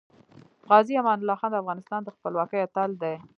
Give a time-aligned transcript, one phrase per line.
[0.69, 3.15] غازې امان الله خان د افغانستان د خپلواکۍ اتل دی.